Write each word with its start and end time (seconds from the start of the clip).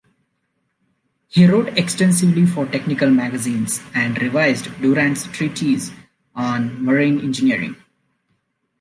He 1.27 1.45
wrote 1.45 1.77
extensively 1.77 2.47
for 2.47 2.65
technical 2.65 3.11
magazines 3.11 3.81
and 3.93 4.19
revised 4.19 4.65
Durand's 4.81 5.27
treatise 5.27 5.91
on 6.33 6.83
"Marine 6.83 7.19
Engineering". 7.19 7.75